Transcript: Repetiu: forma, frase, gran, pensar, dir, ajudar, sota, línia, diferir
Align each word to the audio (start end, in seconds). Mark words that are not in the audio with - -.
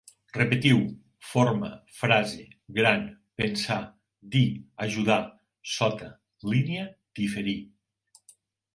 Repetiu: 0.39 0.79
forma, 1.31 1.69
frase, 1.97 2.47
gran, 2.79 3.05
pensar, 3.43 3.79
dir, 4.37 4.49
ajudar, 4.89 5.23
sota, 5.77 6.13
línia, 6.55 6.91
diferir 7.23 7.59